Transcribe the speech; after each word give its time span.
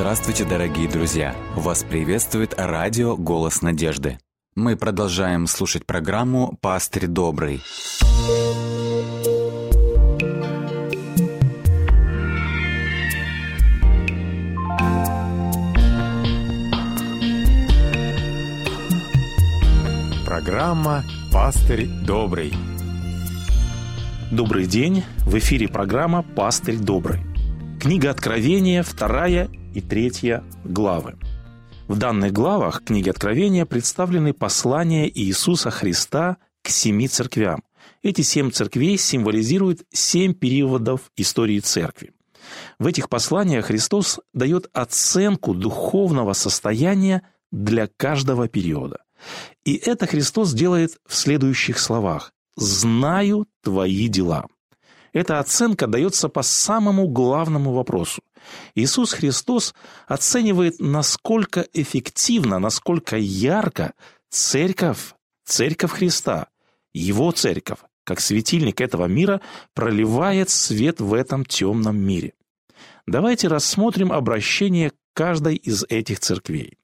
Здравствуйте, 0.00 0.44
дорогие 0.44 0.88
друзья! 0.88 1.34
Вас 1.56 1.82
приветствует 1.82 2.54
радио 2.56 3.16
«Голос 3.16 3.62
надежды». 3.62 4.20
Мы 4.54 4.76
продолжаем 4.76 5.48
слушать 5.48 5.86
программу 5.86 6.56
«Пастырь 6.60 7.08
добрый». 7.08 7.60
Программа 20.24 21.02
«Пастырь 21.32 21.88
добрый». 22.06 22.52
Добрый 24.30 24.66
день! 24.66 25.02
В 25.26 25.36
эфире 25.38 25.66
программа 25.66 26.22
«Пастырь 26.22 26.76
добрый». 26.76 27.18
Книга 27.80 28.10
Откровения, 28.10 28.84
вторая 28.84 29.48
и 29.78 29.80
третья 29.80 30.42
главы. 30.64 31.14
В 31.86 31.96
данных 31.96 32.32
главах 32.32 32.82
книги 32.84 33.08
Откровения 33.08 33.64
представлены 33.64 34.32
послания 34.32 35.08
Иисуса 35.08 35.70
Христа 35.70 36.36
к 36.62 36.68
семи 36.68 37.06
церквям. 37.06 37.62
Эти 38.02 38.22
семь 38.22 38.50
церквей 38.50 38.98
символизируют 38.98 39.82
семь 39.92 40.34
периодов 40.34 41.12
истории 41.16 41.60
церкви. 41.60 42.12
В 42.78 42.86
этих 42.86 43.08
посланиях 43.08 43.66
Христос 43.66 44.20
дает 44.34 44.68
оценку 44.72 45.54
духовного 45.54 46.32
состояния 46.32 47.22
для 47.52 47.86
каждого 47.86 48.48
периода. 48.48 48.98
И 49.64 49.74
это 49.76 50.06
Христос 50.06 50.52
делает 50.52 50.98
в 51.06 51.14
следующих 51.14 51.78
словах. 51.78 52.32
«Знаю 52.56 53.46
твои 53.62 54.08
дела». 54.08 54.46
Эта 55.18 55.40
оценка 55.40 55.88
дается 55.88 56.28
по 56.28 56.42
самому 56.42 57.08
главному 57.08 57.72
вопросу. 57.72 58.22
Иисус 58.76 59.12
Христос 59.12 59.74
оценивает, 60.06 60.76
насколько 60.78 61.66
эффективно, 61.72 62.60
насколько 62.60 63.16
ярко 63.16 63.94
церковь, 64.30 65.14
церковь 65.44 65.90
Христа, 65.90 66.46
его 66.94 67.32
церковь, 67.32 67.80
как 68.04 68.20
светильник 68.20 68.80
этого 68.80 69.06
мира, 69.06 69.40
проливает 69.74 70.50
свет 70.50 71.00
в 71.00 71.12
этом 71.12 71.44
темном 71.44 71.96
мире. 71.96 72.34
Давайте 73.08 73.48
рассмотрим 73.48 74.12
обращение 74.12 74.92
каждой 75.14 75.56
из 75.56 75.84
этих 75.88 76.20
церквей. 76.20 76.78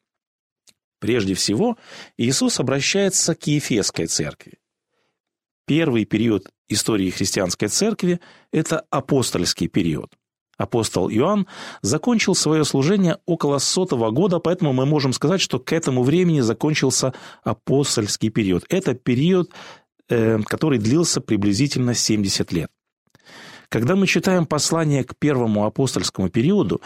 Прежде 0.99 1.35
всего, 1.35 1.79
Иисус 2.17 2.59
обращается 2.59 3.37
к 3.37 3.47
Ефесской 3.47 4.07
церкви. 4.07 4.59
Первый 5.67 6.05
период 6.05 6.51
истории 6.69 7.11
христианской 7.11 7.69
церкви– 7.69 8.21
это 8.53 8.85
апостольский 8.91 9.69
период. 9.69 10.13
Апостол 10.57 11.11
Иоанн 11.11 11.47
закончил 11.83 12.35
свое 12.35 12.65
служение 12.65 13.19
около 13.27 13.59
сотого 13.59 14.11
года, 14.11 14.39
поэтому 14.39 14.73
мы 14.73 14.87
можем 14.87 15.13
сказать, 15.13 15.41
что 15.41 15.59
к 15.59 15.73
этому 15.73 16.03
времени 16.03 16.41
закончился 16.41 17.13
апостольский 17.43 18.31
период. 18.31 18.65
Это 18.69 18.95
период, 18.95 19.51
э, 20.09 20.39
который 20.47 20.79
длился 20.79 21.21
приблизительно 21.21 21.95
70 21.95 22.53
лет. 22.53 22.71
Когда 23.69 23.97
мы 23.97 24.07
читаем 24.07 24.47
послание 24.47 25.03
к 25.03 25.17
первому 25.17 25.65
апостольскому 25.65 26.29
периоду, 26.29 26.81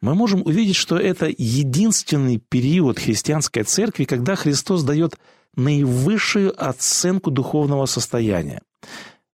мы 0.00 0.14
можем 0.14 0.40
увидеть, 0.42 0.76
что 0.76 0.96
это 0.96 1.26
единственный 1.36 2.38
период 2.38 2.98
христианской 2.98 3.64
церкви, 3.64 4.04
когда 4.04 4.34
Христос 4.34 4.82
дает 4.82 5.16
наивысшую 5.56 6.54
оценку 6.56 7.30
духовного 7.30 7.84
состояния. 7.84 8.62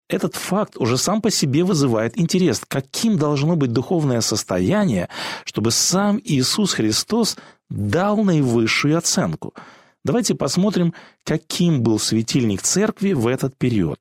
Этот 0.07 0.35
факт 0.35 0.77
уже 0.77 0.97
сам 0.97 1.21
по 1.21 1.31
себе 1.31 1.63
вызывает 1.63 2.17
интерес, 2.17 2.61
каким 2.67 3.17
должно 3.17 3.55
быть 3.55 3.73
духовное 3.73 4.21
состояние, 4.21 5.09
чтобы 5.45 5.71
сам 5.71 6.21
Иисус 6.23 6.73
Христос 6.73 7.37
дал 7.69 8.23
наивысшую 8.23 8.97
оценку. 8.97 9.53
Давайте 10.03 10.35
посмотрим, 10.35 10.93
каким 11.23 11.81
был 11.81 11.97
светильник 11.97 12.61
церкви 12.61 13.13
в 13.13 13.25
этот 13.25 13.57
период. 13.57 13.99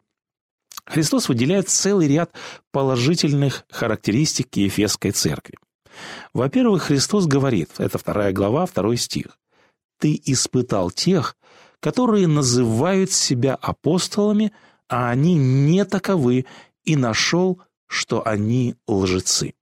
Христос 0.84 1.30
выделяет 1.30 1.70
целый 1.70 2.06
ряд 2.08 2.30
положительных 2.70 3.64
характеристик 3.70 4.54
Ефесской 4.56 5.12
церкви. 5.12 5.56
Во-первых, 6.34 6.84
Христос 6.84 7.26
говорит, 7.26 7.70
это 7.78 7.96
вторая 7.96 8.32
глава, 8.32 8.66
второй 8.66 8.98
стих, 8.98 9.38
«Ты 9.98 10.20
испытал 10.26 10.90
тех, 10.90 11.36
которые 11.80 12.26
называют 12.26 13.10
себя 13.12 13.54
апостолами, 13.54 14.52
а 14.94 15.10
они 15.10 15.34
не 15.34 15.84
таковы, 15.84 16.46
и 16.84 16.94
нашел, 16.94 17.60
что 17.88 18.24
они 18.24 18.76
лжецы». 18.86 19.54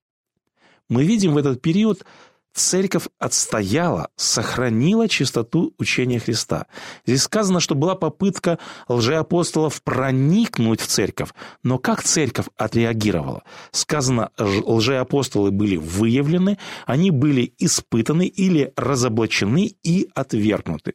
Мы 0.90 1.04
видим 1.04 1.32
в 1.32 1.38
этот 1.38 1.62
период 1.62 2.04
церковь 2.52 3.06
отстояла, 3.18 4.10
сохранила 4.16 5.08
чистоту 5.08 5.74
учения 5.78 6.18
Христа. 6.18 6.66
Здесь 7.06 7.22
сказано, 7.22 7.60
что 7.60 7.74
была 7.74 7.94
попытка 7.94 8.58
лжеапостолов 8.88 9.82
проникнуть 9.82 10.80
в 10.80 10.86
церковь, 10.86 11.30
но 11.62 11.78
как 11.78 12.02
церковь 12.02 12.46
отреагировала? 12.56 13.42
Сказано, 13.70 14.30
лжеапостолы 14.38 15.50
были 15.50 15.76
выявлены, 15.76 16.58
они 16.86 17.10
были 17.10 17.54
испытаны 17.58 18.26
или 18.26 18.72
разоблачены 18.76 19.74
и 19.82 20.08
отвергнуты. 20.14 20.94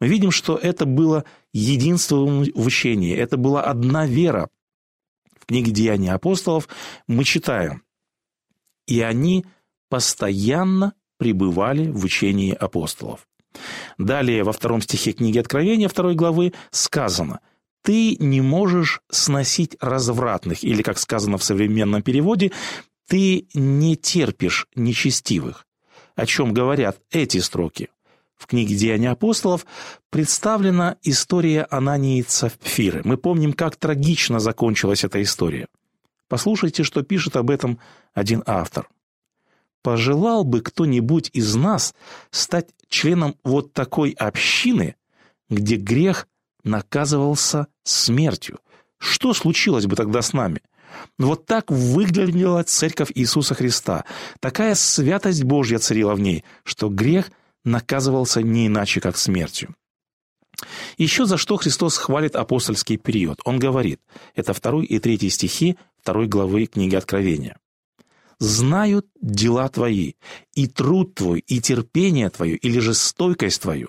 Мы 0.00 0.08
видим, 0.08 0.30
что 0.30 0.56
это 0.56 0.84
было 0.84 1.24
единство 1.52 2.16
в 2.16 2.66
учении, 2.66 3.16
это 3.16 3.36
была 3.36 3.62
одна 3.62 4.06
вера. 4.06 4.48
В 5.40 5.46
книге 5.46 5.72
«Деяния 5.72 6.12
апостолов» 6.12 6.68
мы 7.06 7.24
читаем, 7.24 7.82
«И 8.86 9.00
они 9.00 9.46
постоянно 9.88 10.94
пребывали 11.18 11.88
в 11.90 12.04
учении 12.04 12.54
апостолов. 12.54 13.26
Далее 13.98 14.44
во 14.44 14.52
втором 14.52 14.80
стихе 14.80 15.12
книги 15.12 15.38
Откровения 15.38 15.88
второй 15.88 16.14
главы 16.14 16.52
сказано 16.70 17.40
«Ты 17.82 18.16
не 18.16 18.40
можешь 18.40 19.00
сносить 19.10 19.76
развратных» 19.80 20.64
или, 20.64 20.82
как 20.82 20.98
сказано 20.98 21.38
в 21.38 21.44
современном 21.44 22.02
переводе, 22.02 22.52
«Ты 23.06 23.48
не 23.54 23.96
терпишь 23.96 24.66
нечестивых». 24.74 25.66
О 26.14 26.26
чем 26.26 26.52
говорят 26.52 26.98
эти 27.10 27.38
строки? 27.38 27.88
В 28.36 28.46
книге 28.46 28.76
«Деяния 28.76 29.10
апостолов» 29.10 29.66
представлена 30.10 30.96
история 31.02 31.66
Анании 31.70 32.22
Цапфиры. 32.22 33.02
Мы 33.04 33.16
помним, 33.16 33.52
как 33.52 33.76
трагично 33.76 34.38
закончилась 34.38 35.04
эта 35.04 35.20
история. 35.22 35.66
Послушайте, 36.28 36.84
что 36.84 37.02
пишет 37.02 37.36
об 37.36 37.50
этом 37.50 37.80
один 38.14 38.42
автор– 38.46 38.88
Пожелал 39.82 40.44
бы 40.44 40.60
кто-нибудь 40.60 41.30
из 41.32 41.54
нас 41.54 41.94
стать 42.30 42.68
членом 42.88 43.36
вот 43.44 43.72
такой 43.72 44.10
общины, 44.10 44.96
где 45.48 45.76
грех 45.76 46.26
наказывался 46.64 47.68
смертью? 47.84 48.58
Что 48.98 49.32
случилось 49.32 49.86
бы 49.86 49.96
тогда 49.96 50.22
с 50.22 50.32
нами? 50.32 50.60
Вот 51.18 51.46
так 51.46 51.70
выглядела 51.70 52.62
церковь 52.64 53.12
Иисуса 53.14 53.54
Христа. 53.54 54.04
Такая 54.40 54.74
святость 54.74 55.44
Божья 55.44 55.78
царила 55.78 56.14
в 56.14 56.20
ней, 56.20 56.44
что 56.64 56.88
грех 56.88 57.30
наказывался 57.64 58.42
не 58.42 58.66
иначе, 58.66 59.00
как 59.00 59.16
смертью. 59.16 59.74
Еще 60.96 61.24
за 61.24 61.36
что 61.36 61.56
Христос 61.56 61.98
хвалит 61.98 62.34
апостольский 62.34 62.96
период. 62.96 63.38
Он 63.44 63.60
говорит, 63.60 64.00
это 64.34 64.52
второй 64.52 64.86
и 64.86 64.98
третий 64.98 65.30
стихи 65.30 65.78
второй 66.00 66.26
главы 66.26 66.66
книги 66.66 66.96
Откровения 66.96 67.58
знают 68.38 69.06
дела 69.20 69.68
твои, 69.68 70.14
и 70.54 70.66
труд 70.66 71.14
твой, 71.14 71.40
и 71.40 71.60
терпение 71.60 72.30
твое, 72.30 72.56
или 72.56 72.78
же 72.78 72.94
стойкость 72.94 73.62
твою. 73.62 73.88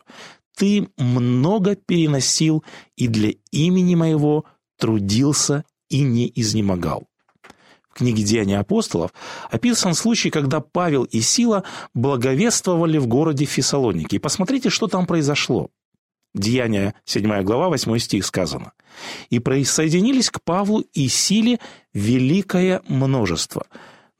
Ты 0.55 0.89
много 0.97 1.75
переносил, 1.75 2.63
и 2.97 3.07
для 3.07 3.33
имени 3.51 3.95
моего 3.95 4.45
трудился 4.77 5.63
и 5.89 6.01
не 6.01 6.31
изнемогал. 6.35 7.07
В 7.89 7.95
книге 7.95 8.24
«Деяния 8.24 8.59
апостолов» 8.59 9.12
описан 9.50 9.94
случай, 9.94 10.29
когда 10.29 10.59
Павел 10.59 11.03
и 11.03 11.21
Сила 11.21 11.63
благовествовали 11.94 12.97
в 12.97 13.07
городе 13.07 13.45
Фессалоники. 13.45 14.15
И 14.15 14.19
посмотрите, 14.19 14.69
что 14.69 14.88
там 14.88 15.06
произошло. 15.06 15.69
Деяния, 16.35 16.94
7 17.06 17.41
глава, 17.44 17.69
8 17.69 17.97
стих 17.97 18.25
сказано. 18.25 18.74
«И 19.29 19.39
присоединились 19.39 20.29
к 20.29 20.41
Павлу 20.44 20.81
и 20.94 21.07
Силе 21.07 21.59
великое 21.94 22.81
множество, 22.88 23.65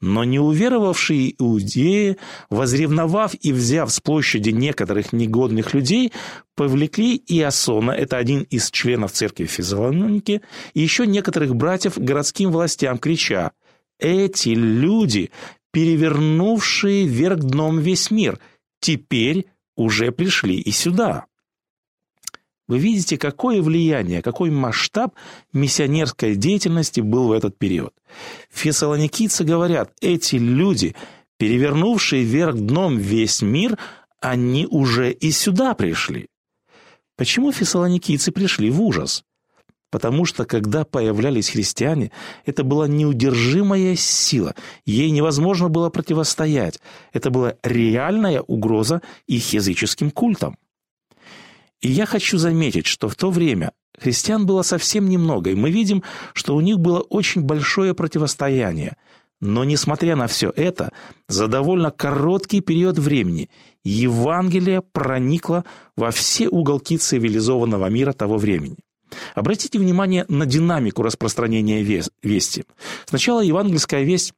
но 0.00 0.24
неуверовавшие 0.24 1.34
иудеи, 1.38 2.16
возревновав 2.48 3.34
и 3.40 3.52
взяв 3.52 3.92
с 3.92 4.00
площади 4.00 4.50
некоторых 4.50 5.12
негодных 5.12 5.74
людей, 5.74 6.12
повлекли 6.56 7.22
Иосона, 7.28 7.90
это 7.92 8.16
один 8.16 8.42
из 8.42 8.70
членов 8.70 9.12
церкви 9.12 9.44
Физалоники, 9.44 10.42
и 10.74 10.80
еще 10.80 11.06
некоторых 11.06 11.54
братьев 11.54 11.98
городским 11.98 12.50
властям, 12.50 12.98
крича 12.98 13.52
«Эти 13.98 14.50
люди, 14.50 15.30
перевернувшие 15.72 17.06
вверх 17.06 17.40
дном 17.40 17.78
весь 17.78 18.10
мир, 18.10 18.38
теперь 18.80 19.46
уже 19.76 20.12
пришли 20.12 20.56
и 20.56 20.70
сюда». 20.70 21.26
Вы 22.70 22.78
видите, 22.78 23.18
какое 23.18 23.60
влияние, 23.62 24.22
какой 24.22 24.50
масштаб 24.50 25.16
миссионерской 25.52 26.36
деятельности 26.36 27.00
был 27.00 27.26
в 27.26 27.32
этот 27.32 27.58
период. 27.58 27.92
Фессалоникийцы 28.52 29.42
говорят, 29.42 29.92
эти 30.00 30.36
люди, 30.36 30.94
перевернувшие 31.36 32.22
вверх 32.22 32.54
дном 32.54 32.96
весь 32.96 33.42
мир, 33.42 33.76
они 34.20 34.68
уже 34.70 35.10
и 35.10 35.32
сюда 35.32 35.74
пришли. 35.74 36.28
Почему 37.16 37.50
фессалоникийцы 37.50 38.30
пришли 38.30 38.70
в 38.70 38.80
ужас? 38.80 39.24
Потому 39.90 40.24
что, 40.24 40.44
когда 40.44 40.84
появлялись 40.84 41.50
христиане, 41.50 42.12
это 42.46 42.62
была 42.62 42.86
неудержимая 42.86 43.96
сила, 43.96 44.54
ей 44.86 45.10
невозможно 45.10 45.68
было 45.68 45.90
противостоять. 45.90 46.78
Это 47.12 47.30
была 47.30 47.54
реальная 47.64 48.42
угроза 48.42 49.02
их 49.26 49.52
языческим 49.54 50.12
культам. 50.12 50.56
И 51.80 51.88
я 51.90 52.06
хочу 52.06 52.38
заметить, 52.38 52.86
что 52.86 53.08
в 53.08 53.16
то 53.16 53.30
время 53.30 53.72
христиан 53.98 54.46
было 54.46 54.62
совсем 54.62 55.08
немного, 55.08 55.50
и 55.50 55.54
мы 55.54 55.70
видим, 55.70 56.02
что 56.34 56.54
у 56.54 56.60
них 56.60 56.78
было 56.78 57.00
очень 57.00 57.42
большое 57.42 57.94
противостояние. 57.94 58.96
Но, 59.40 59.64
несмотря 59.64 60.16
на 60.16 60.26
все 60.26 60.52
это, 60.54 60.92
за 61.28 61.46
довольно 61.46 61.90
короткий 61.90 62.60
период 62.60 62.98
времени 62.98 63.48
Евангелие 63.84 64.82
проникло 64.82 65.64
во 65.96 66.10
все 66.10 66.48
уголки 66.48 66.98
цивилизованного 66.98 67.86
мира 67.86 68.12
того 68.12 68.36
времени. 68.36 68.76
Обратите 69.34 69.78
внимание 69.78 70.24
на 70.28 70.46
динамику 70.46 71.02
распространения 71.02 71.82
вести. 72.22 72.64
Сначала 73.06 73.40
евангельская 73.40 74.02
весть 74.02 74.34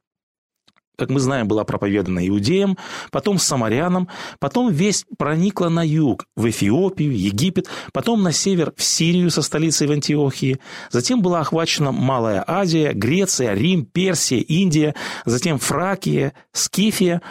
как 0.97 1.09
мы 1.09 1.19
знаем, 1.19 1.47
была 1.47 1.63
проповедана 1.63 2.27
иудеям, 2.27 2.77
потом 3.11 3.39
самарянам, 3.39 4.09
потом 4.39 4.71
весть 4.71 5.05
проникла 5.17 5.69
на 5.69 5.85
юг, 5.85 6.25
в 6.35 6.49
Эфиопию, 6.49 7.17
Египет, 7.17 7.67
потом 7.91 8.21
на 8.21 8.31
север, 8.31 8.73
в 8.75 8.83
Сирию 8.83 9.31
со 9.31 9.41
столицей 9.41 9.87
в 9.87 9.91
Антиохии, 9.91 10.59
затем 10.91 11.21
была 11.21 11.41
охвачена 11.41 11.91
Малая 11.91 12.43
Азия, 12.45 12.93
Греция, 12.93 13.53
Рим, 13.53 13.85
Персия, 13.85 14.39
Индия, 14.39 14.93
затем 15.25 15.57
Фракия, 15.57 16.33
Скифия. 16.51 17.21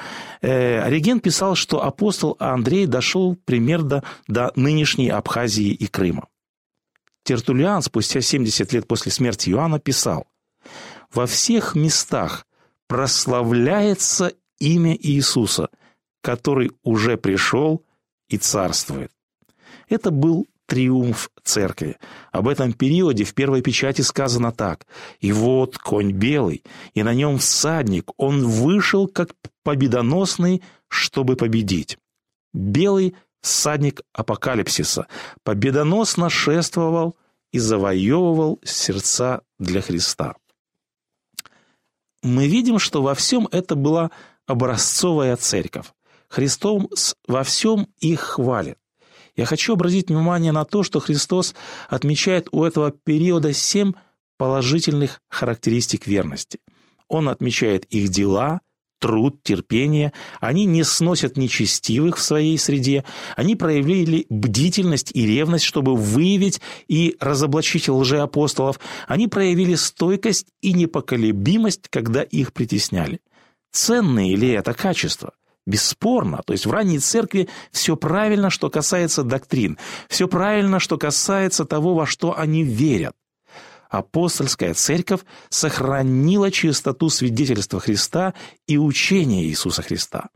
Э, 0.41 0.81
Ориген 0.81 1.21
писал, 1.21 1.55
что 1.55 1.85
апостол 1.85 2.37
Андрей 2.41 2.87
дошел 2.87 3.37
примерно 3.45 4.03
до 4.27 4.51
нынешней 4.57 5.09
Абхазии 5.09 5.71
и 5.71 5.87
Крыма. 5.87 6.27
Тертулиан 7.25 7.83
спустя 7.83 8.21
70 8.21 8.73
лет 8.73 8.89
после 8.89 9.13
смерти 9.13 9.51
Иоанна 9.51 9.79
писал 9.79 10.27
«Во 11.13 11.27
всех 11.27 11.77
местах 11.77 12.47
прославляется 12.93 14.35
имя 14.59 14.95
Иисуса, 14.95 15.71
который 16.23 16.73
уже 16.83 17.17
пришел 17.17 17.87
и 18.29 18.37
царствует». 18.37 19.11
Это 19.89 20.11
был 20.11 20.47
триумф 20.67 21.31
церкви. 21.43 21.97
Об 22.33 22.49
этом 22.49 22.75
периоде 22.75 23.25
в 23.25 23.33
первой 23.33 23.63
печати 23.63 24.03
сказано 24.03 24.53
так. 24.53 24.87
«И 25.21 25.33
вот 25.33 25.79
конь 25.79 26.13
белый, 26.13 26.63
и 26.93 27.03
на 27.03 27.15
нем 27.15 27.39
всадник, 27.39 28.11
он 28.19 28.47
вышел 28.47 29.09
как 29.09 29.31
победоносный, 29.63 30.63
чтобы 30.89 31.37
победить». 31.37 31.97
Белый 32.53 33.15
всадник 33.41 34.03
апокалипсиса, 34.13 35.07
победоносно 35.45 36.29
шествовал 36.29 37.17
и 37.53 37.59
завоевывал 37.59 38.61
сердца 38.65 39.41
для 39.59 39.81
Христа. 39.81 40.37
Мы 42.23 42.47
видим, 42.47 42.79
что 42.79 43.03
во 43.03 43.15
всем 43.15 43.49
это 43.51 43.75
была 43.75 44.11
образцовая 44.47 45.37
церковь. 45.37 45.87
Христос 46.29 47.17
во 47.27 47.43
всем 47.43 47.89
их 47.99 48.21
хвалит. 48.21 48.79
Я 49.35 49.45
хочу 49.45 49.75
обратить 49.75 50.09
внимание 50.09 50.53
на 50.53 50.65
то, 50.65 50.83
что 50.83 51.01
Христос 51.01 51.55
отмечает 51.89 52.49
у 52.53 52.65
этого 52.65 52.91
периода 52.91 53.53
семь 53.53 53.93
положительных 54.37 55.21
характеристик 55.29 56.07
верности. 56.07 56.59
Он 57.09 57.29
отмечает 57.29 57.85
их 57.87 58.09
дела– 58.09 58.61
труд, 59.03 59.43
терпение. 59.43 60.13
Они 60.41 60.65
не 60.65 60.85
сносят 60.85 61.37
нечестивых 61.37 62.17
в 62.17 62.23
своей 62.23 62.57
среде. 62.57 63.05
Они 63.37 63.57
проявили 63.57 64.27
бдительность 64.31 65.11
и 65.13 65.27
ревность, 65.27 65.65
чтобы 65.65 65.97
выявить 65.97 66.61
и 66.87 67.17
разоблачить 67.19 67.89
лжеапостолов. 67.89 68.79
Они 69.09 69.27
проявили 69.27 69.75
стойкость 69.75 70.47
и 70.61 70.73
непоколебимость, 70.73 71.89
когда 71.91 72.23
их 72.23 72.53
притесняли. 72.53 73.21
Ценные 73.73 74.37
ли 74.37 74.51
это 74.51 74.73
качества? 74.73 75.33
Бесспорно. 75.67 76.41
То 76.47 76.53
есть 76.53 76.67
в 76.67 76.71
ранней 76.71 77.01
церкви 77.01 77.49
все 77.73 77.97
правильно, 77.97 78.51
что 78.51 78.71
касается 78.71 79.25
доктрин. 79.25 79.79
Все 80.09 80.29
правильно, 80.29 80.79
что 80.79 80.97
касается 80.97 81.65
того, 81.65 81.95
во 81.95 82.07
что 82.07 82.39
они 82.39 82.63
верят 82.63 83.15
апостольская 83.93 84.73
церковь 84.73 85.21
сохранила 85.51 86.51
чистоту 86.51 87.11
свидетельства 87.11 87.79
Христа 87.79 88.33
и 88.67 88.79
учения 88.79 89.45
Иисуса 89.45 89.83
Христа. 89.83 90.31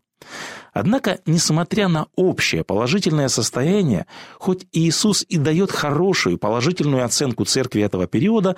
Однако, 0.74 1.20
несмотря 1.24 1.88
на 1.88 2.06
общее 2.16 2.64
положительное 2.64 3.28
состояние, 3.28 4.06
хоть 4.38 4.66
Иисус 4.72 5.24
и 5.26 5.38
дает 5.38 5.72
хорошую 5.72 6.36
положительную 6.36 7.02
оценку 7.04 7.46
церкви 7.46 7.80
этого 7.80 8.06
периода, 8.06 8.56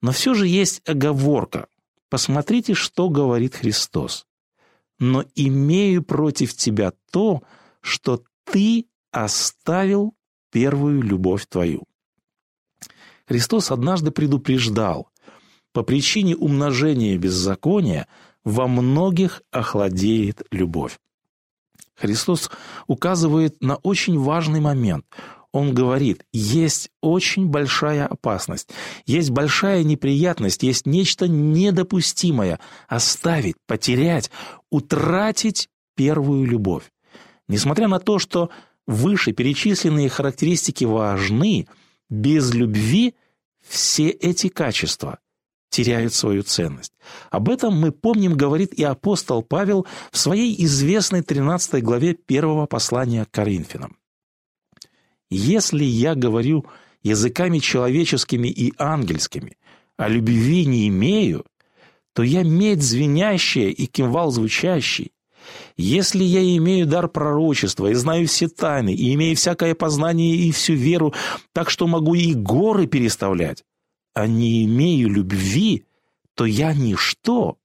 но 0.00 0.10
все 0.10 0.34
же 0.34 0.48
есть 0.48 0.82
оговорка. 0.88 1.66
Посмотрите, 2.10 2.74
что 2.74 3.08
говорит 3.08 3.54
Христос. 3.54 4.26
«Но 4.98 5.24
имею 5.36 6.02
против 6.02 6.54
тебя 6.54 6.92
то, 7.12 7.42
что 7.80 8.22
ты 8.44 8.86
оставил 9.12 10.14
первую 10.50 11.02
любовь 11.02 11.46
твою». 11.46 11.84
Христос 13.32 13.70
однажды 13.70 14.10
предупреждал, 14.10 15.08
по 15.72 15.82
причине 15.82 16.36
умножения 16.36 17.16
беззакония 17.16 18.06
во 18.44 18.68
многих 18.68 19.40
охладеет 19.50 20.42
любовь. 20.50 20.98
Христос 21.96 22.50
указывает 22.88 23.56
на 23.62 23.76
очень 23.76 24.18
важный 24.18 24.60
момент. 24.60 25.06
Он 25.50 25.72
говорит, 25.72 26.26
есть 26.34 26.90
очень 27.00 27.46
большая 27.46 28.06
опасность, 28.06 28.68
есть 29.06 29.30
большая 29.30 29.82
неприятность, 29.82 30.62
есть 30.62 30.84
нечто 30.84 31.26
недопустимое– 31.26 32.60
оставить, 32.86 33.56
потерять, 33.66 34.30
утратить 34.70 35.70
первую 35.96 36.44
любовь. 36.44 36.84
Несмотря 37.48 37.88
на 37.88 37.98
то, 37.98 38.18
что 38.18 38.50
выше 38.86 39.32
перечисленные 39.32 40.10
характеристики 40.10 40.84
важны– 40.84 41.66
без 42.12 42.52
любви 42.52 43.14
все 43.66 44.08
эти 44.08 44.48
качества 44.48 45.18
теряют 45.70 46.12
свою 46.12 46.42
ценность. 46.42 46.92
Об 47.30 47.48
этом 47.48 47.78
мы 47.78 47.92
помним, 47.92 48.36
говорит 48.36 48.74
и 48.74 48.84
апостол 48.84 49.42
Павел 49.42 49.86
в 50.10 50.18
своей 50.18 50.54
известной 50.64 51.22
13 51.22 51.82
главе 51.82 52.14
первого 52.14 52.66
послания 52.66 53.24
к 53.24 53.30
Коринфянам. 53.30 53.96
«Если 55.30 55.84
я 55.84 56.14
говорю 56.14 56.66
языками 57.02 57.58
человеческими 57.58 58.48
и 58.48 58.74
ангельскими, 58.76 59.56
а 59.96 60.08
любви 60.08 60.66
не 60.66 60.88
имею, 60.88 61.46
то 62.12 62.22
я 62.22 62.42
медь 62.42 62.82
звенящая 62.82 63.68
и 63.68 63.86
кимвал 63.86 64.30
звучащий, 64.30 65.12
если 65.76 66.22
я 66.22 66.40
имею 66.56 66.86
дар 66.86 67.08
пророчества 67.08 67.88
и 67.88 67.94
знаю 67.94 68.26
все 68.26 68.48
тайны, 68.48 68.94
и 68.94 69.14
имею 69.14 69.36
всякое 69.36 69.74
познание 69.74 70.36
и 70.36 70.52
всю 70.52 70.74
веру, 70.74 71.14
так 71.52 71.70
что 71.70 71.86
могу 71.86 72.14
и 72.14 72.34
горы 72.34 72.86
переставлять, 72.86 73.64
а 74.14 74.26
не 74.26 74.64
имею 74.64 75.08
любви, 75.08 75.84
то 76.34 76.44
я 76.44 76.72
ничто. 76.74 77.56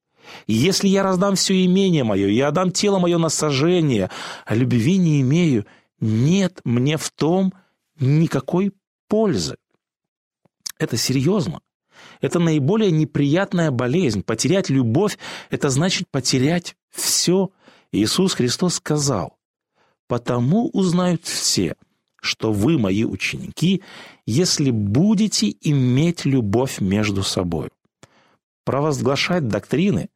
Если 0.46 0.88
я 0.88 1.04
раздам 1.04 1.36
все 1.36 1.66
имение 1.66 2.04
мое, 2.04 2.28
и 2.28 2.40
отдам 2.40 2.72
тело 2.72 3.00
мое 3.00 3.18
на 3.18 3.30
сожжение, 3.30 4.10
а 4.46 4.56
любви 4.56 4.98
не 4.98 5.22
имею, 5.22 5.66
нет 6.00 6.60
мне 6.64 6.98
в 6.98 7.10
том 7.12 7.54
никакой 8.00 8.74
пользы. 9.08 9.58
Это 10.80 10.98
серьезно. 10.98 11.62
Это 12.22 12.40
наиболее 12.40 12.92
неприятная 12.92 13.72
болезнь. 13.72 14.22
Потерять 14.22 14.70
любовь– 14.70 15.18
это 15.50 15.70
значит 15.70 16.08
потерять 16.10 16.76
все– 16.92 17.52
Иисус 17.92 18.34
Христос 18.34 18.76
сказал, 18.76 19.38
«Потому 20.08 20.70
узнают 20.70 21.26
все, 21.26 21.76
что 22.22 22.52
вы 22.52 22.78
мои 22.78 23.04
ученики, 23.04 23.84
если 24.26 24.72
будете 24.72 25.56
иметь 25.62 26.26
любовь 26.26 26.80
между 26.82 27.24
собой». 27.24 27.70
Провозглашать 28.64 29.48
доктрины 29.48 30.10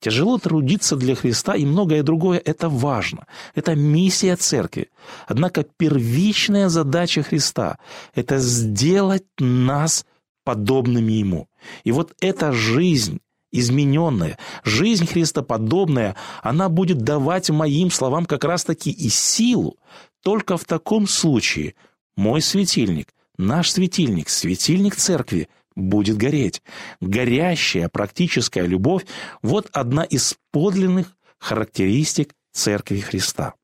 Тяжело 0.00 0.38
трудиться 0.38 0.94
для 0.94 1.16
Христа 1.16 1.56
и 1.56 1.64
многое 1.64 2.02
другое– 2.04 2.40
это 2.44 2.68
важно. 2.68 3.26
Это 3.56 3.74
миссия 3.74 4.36
церкви. 4.36 4.90
Однако 5.26 5.64
первичная 5.64 6.68
задача 6.68 7.22
Христа– 7.24 7.78
это 8.14 8.38
сделать 8.38 9.26
нас 9.40 10.06
подобными 10.44 11.12
Ему. 11.12 11.48
И 11.82 11.90
вот 11.90 12.14
эта 12.20 12.52
жизнь, 12.52 13.18
измененная, 13.52 14.38
жизнь 14.64 15.06
христоподобная, 15.06 16.16
она 16.42 16.68
будет 16.68 16.98
давать 16.98 17.50
моим 17.50 17.90
словам 17.90 18.26
как 18.26 18.44
раз-таки 18.44 18.90
и 18.90 19.08
силу. 19.08 19.78
Только 20.22 20.56
в 20.56 20.64
таком 20.64 21.06
случае 21.06 21.74
мой 22.16 22.42
светильник, 22.42 23.14
наш 23.36 23.70
светильник, 23.70 24.28
светильник 24.28 24.96
церкви 24.96 25.48
будет 25.76 26.16
гореть. 26.16 26.62
Горящая 27.00 27.88
практическая 27.88 28.66
любовь– 28.66 29.06
вот 29.42 29.68
одна 29.72 30.02
из 30.02 30.36
подлинных 30.50 31.16
характеристик 31.38 32.34
Церкви 32.52 32.98
Христа. 32.98 33.54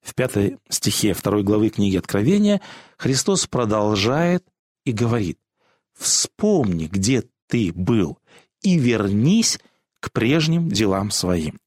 В 0.00 0.14
пятой 0.14 0.58
стихе 0.70 1.12
второй 1.12 1.42
главы 1.42 1.68
книги 1.68 1.96
Откровения 1.96 2.60
Христос 2.96 3.46
продолжает 3.46 4.44
и 4.84 4.92
говорит 4.92 5.38
«Вспомни, 5.98 6.86
где 6.86 7.24
ты 7.48 7.72
был, 7.72 8.18
и 8.62 8.78
вернись 8.78 9.58
к 10.00 10.12
прежним 10.12 10.68
делам 10.68 11.10
своим». 11.10 11.58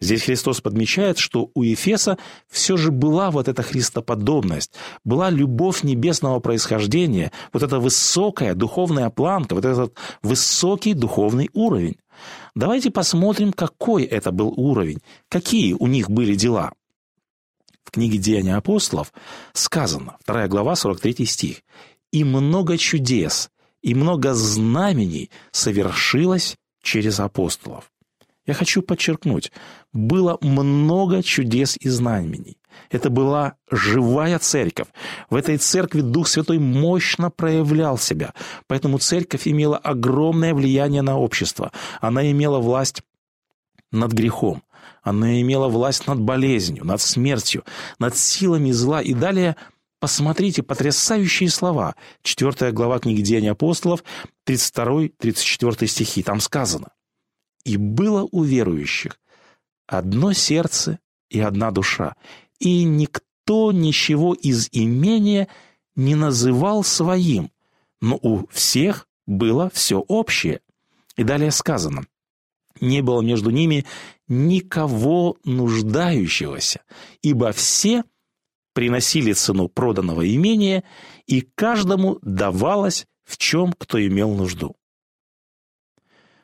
Здесь 0.00 0.22
Христос 0.22 0.60
подмечает, 0.60 1.18
что 1.18 1.50
у 1.54 1.62
Ефеса 1.62 2.18
все 2.48 2.76
же 2.76 2.92
была 2.92 3.30
вот 3.30 3.48
эта 3.48 3.62
христоподобность, 3.62 4.72
была 5.04 5.28
любовь 5.28 5.82
небесного 5.82 6.38
происхождения, 6.38 7.32
вот 7.52 7.64
эта 7.64 7.80
высокая 7.80 8.54
духовная 8.54 9.10
планка, 9.10 9.54
вот 9.54 9.64
этот 9.64 9.94
высокий 10.22 10.94
духовный 10.94 11.50
уровень. 11.52 11.96
Давайте 12.54 12.90
посмотрим, 12.90 13.52
какой 13.52 14.04
это 14.04 14.30
был 14.30 14.54
уровень, 14.56 15.00
какие 15.28 15.72
у 15.72 15.86
них 15.86 16.10
были 16.10 16.34
дела. 16.34 16.72
В 17.84 17.90
книге 17.90 18.18
«Деяния 18.18 18.56
апостолов» 18.56 19.12
сказано, 19.52 20.18
2 20.26 20.48
глава, 20.48 20.76
43 20.76 21.26
стих, 21.26 21.62
«И 22.12 22.22
много 22.22 22.76
чудес, 22.76 23.50
и 23.88 23.94
много 23.94 24.34
знамений 24.34 25.30
совершилось 25.50 26.56
через 26.82 27.20
апостолов». 27.20 27.90
Я 28.48 28.54
хочу 28.54 28.80
подчеркнуть, 28.80 29.52
было 29.92 30.38
много 30.40 31.22
чудес 31.22 31.76
и 31.78 31.90
знамений. 31.90 32.56
Это 32.90 33.10
была 33.10 33.54
живая 33.70 34.38
церковь. 34.38 34.88
В 35.28 35.34
этой 35.34 35.58
церкви 35.58 36.00
Дух 36.00 36.28
Святой 36.28 36.58
мощно 36.58 37.30
проявлял 37.30 37.98
себя. 37.98 38.32
Поэтому 38.66 38.98
церковь 38.98 39.46
имела 39.46 39.76
огромное 39.76 40.54
влияние 40.54 41.02
на 41.02 41.18
общество. 41.18 41.72
Она 42.00 42.30
имела 42.30 42.58
власть 42.58 43.02
над 43.92 44.12
грехом. 44.12 44.62
Она 45.02 45.40
имела 45.42 45.68
власть 45.68 46.06
над 46.06 46.20
болезнью, 46.20 46.86
над 46.86 47.02
смертью, 47.02 47.64
над 47.98 48.16
силами 48.16 48.70
зла. 48.70 49.02
И 49.02 49.12
далее 49.12 49.56
посмотрите 50.00 50.62
потрясающие 50.62 51.48
слова. 51.50 51.94
Четвертая 52.22 52.72
глава 52.72 52.98
книги 52.98 53.22
Деяний 53.22 53.50
апостолов, 53.50 54.04
32-34 54.46 55.86
стихи. 55.86 56.22
Там 56.22 56.40
сказано. 56.40 56.88
И 57.64 57.76
было 57.76 58.26
у 58.30 58.42
верующих 58.42 59.18
одно 59.86 60.32
сердце 60.32 60.98
и 61.30 61.40
одна 61.40 61.70
душа, 61.70 62.14
и 62.58 62.84
никто 62.84 63.72
ничего 63.72 64.34
из 64.34 64.68
имения 64.72 65.48
не 65.96 66.14
называл 66.14 66.84
своим, 66.84 67.50
но 68.00 68.18
у 68.22 68.46
всех 68.48 69.08
было 69.26 69.70
все 69.72 69.98
общее. 69.98 70.60
И 71.16 71.24
далее 71.24 71.50
сказано, 71.50 72.06
не 72.80 73.02
было 73.02 73.20
между 73.22 73.50
ними 73.50 73.84
никого 74.28 75.36
нуждающегося, 75.44 76.82
ибо 77.22 77.52
все 77.52 78.04
приносили 78.78 79.32
цену 79.32 79.66
проданного 79.66 80.32
имения, 80.32 80.84
и 81.26 81.40
каждому 81.40 82.20
давалось 82.22 83.06
в 83.24 83.36
чем 83.36 83.72
кто 83.72 84.00
имел 84.00 84.30
нужду. 84.36 84.76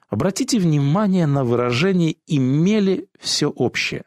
Обратите 0.09 0.59
внимание 0.59 1.27
на 1.27 1.45
выражение 1.45 2.17
«имели 2.27 3.07
все 3.21 3.47
общее». 3.47 4.03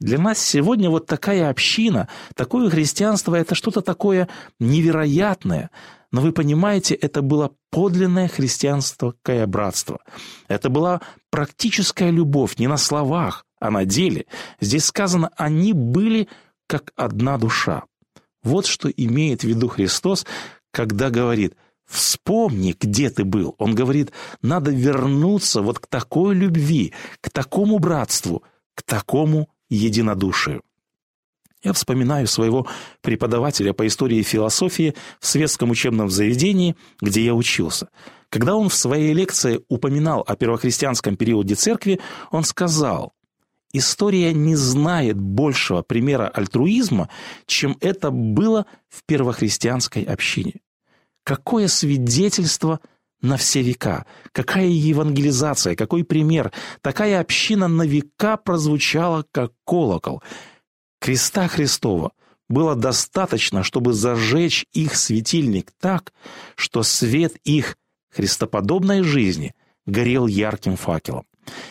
Для 0.00 0.18
нас 0.18 0.38
сегодня 0.38 0.88
вот 0.88 1.04
такая 1.04 1.50
община, 1.50 2.08
такое 2.34 2.70
христианство– 2.70 3.34
это 3.36 3.54
что-то 3.54 3.82
такое 3.82 4.30
невероятное. 4.58 5.70
Но 6.12 6.22
вы 6.22 6.32
понимаете, 6.32 6.94
это 6.94 7.20
было 7.20 7.52
подлинное 7.70 8.28
христианское 8.28 9.46
братство. 9.46 9.98
Это 10.48 10.70
была 10.70 11.02
практическая 11.28 12.10
любовь, 12.10 12.56
не 12.56 12.68
на 12.68 12.78
словах, 12.78 13.44
а 13.60 13.70
на 13.70 13.84
деле. 13.84 14.24
Здесь 14.62 14.86
сказано, 14.86 15.30
они 15.36 15.74
были 15.74 16.28
как 16.66 16.92
одна 16.96 17.38
душа. 17.38 17.84
Вот 18.42 18.66
что 18.66 18.88
имеет 18.90 19.42
в 19.42 19.44
виду 19.44 19.68
Христос, 19.68 20.26
когда 20.70 21.10
говорит– 21.10 21.54
Вспомни, 21.86 22.74
где 22.78 23.10
ты 23.10 23.24
был. 23.24 23.54
Он 23.58 23.74
говорит, 23.74 24.12
надо 24.42 24.70
вернуться 24.70 25.60
вот 25.60 25.78
к 25.78 25.86
такой 25.86 26.34
любви, 26.34 26.92
к 27.20 27.30
такому 27.30 27.78
братству, 27.78 28.42
к 28.74 28.82
такому 28.82 29.48
единодушию. 29.68 30.62
Я 31.62 31.72
вспоминаю 31.72 32.26
своего 32.26 32.66
преподавателя 33.00 33.72
по 33.72 33.86
истории 33.86 34.18
и 34.18 34.22
философии 34.22 34.94
в 35.18 35.26
светском 35.26 35.70
учебном 35.70 36.10
заведении, 36.10 36.76
где 37.00 37.24
я 37.24 37.34
учился. 37.34 37.88
Когда 38.28 38.54
он 38.54 38.68
в 38.68 38.74
своей 38.74 39.14
лекции 39.14 39.62
упоминал 39.68 40.24
о 40.26 40.36
первохристианском 40.36 41.16
периоде 41.16 41.54
церкви, 41.54 42.00
он 42.30 42.44
сказал, 42.44 43.14
«История 43.76 44.32
не 44.32 44.54
знает 44.54 45.18
большего 45.18 45.82
примера 45.82 46.28
альтруизма, 46.28 47.08
чем 47.46 47.76
это 47.80 48.12
было 48.12 48.66
в 48.88 49.02
первохристианской 49.04 50.04
общине. 50.04 50.60
Какое 51.24 51.66
свидетельство 51.66 52.78
на 53.20 53.36
все 53.36 53.62
века! 53.62 54.06
Какая 54.30 54.68
евангелизация, 54.68 55.74
какой 55.74 56.04
пример! 56.04 56.52
Такая 56.82 57.18
община 57.20 57.66
на 57.66 57.82
века 57.82 58.36
прозвучала, 58.36 59.26
как 59.32 59.50
колокол. 59.66 60.22
Креста 61.00 61.48
Христова 61.48 62.12
было 62.48 62.76
достаточно, 62.76 63.64
чтобы 63.64 63.92
зажечь 63.92 64.66
их 64.72 64.94
светильник 64.94 65.72
так, 65.80 66.12
что 66.54 66.84
свет 66.84 67.34
их 67.42 67.76
христоподобной 68.10 69.02
жизни 69.02 69.52
горел 69.84 70.28
ярким 70.28 70.76
факелом. 70.76 71.26